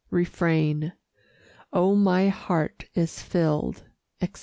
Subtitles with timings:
[0.09, 0.93] Refrain
[1.71, 3.83] Oh, my heart is filled,
[4.19, 4.39] etc.